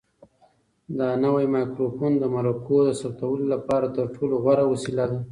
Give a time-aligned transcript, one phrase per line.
[0.97, 5.19] دا نوی مایکروفون د مرکو د ثبتولو لپاره تر ټولو غوره وسیله ده.